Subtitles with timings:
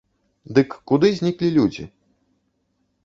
[0.57, 1.85] Дык куды зніклі людзі?